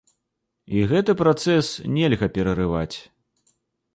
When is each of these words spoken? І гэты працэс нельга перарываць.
І 0.77 0.85
гэты 0.93 1.11
працэс 1.19 1.69
нельга 1.97 2.27
перарываць. 2.37 2.97